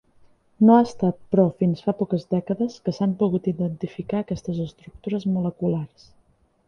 [0.67, 6.09] No ha estat, però, fins fa poques dècades que s'han pogut identificar aquestes estructures moleculars.